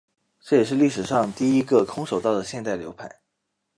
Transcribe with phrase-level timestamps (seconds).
[0.39, 3.21] 这也是历史上第一个空手道的现代流派。